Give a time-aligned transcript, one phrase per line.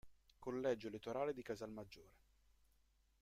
[0.39, 2.15] Collegio elettorale di Casalmaggiore